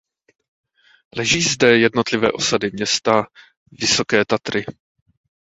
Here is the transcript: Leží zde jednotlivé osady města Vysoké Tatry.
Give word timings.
Leží 1.15 1.41
zde 1.41 1.77
jednotlivé 1.77 2.31
osady 2.31 2.71
města 2.71 3.25
Vysoké 3.71 4.25
Tatry. 4.25 4.65